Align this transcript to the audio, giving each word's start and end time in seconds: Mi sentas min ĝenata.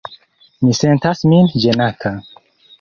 Mi 0.63 0.73
sentas 0.79 1.23
min 1.35 1.53
ĝenata. 1.67 2.17